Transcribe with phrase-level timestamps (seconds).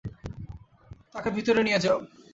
[1.13, 1.97] তাকে ভিতরে নিয়ে যাও!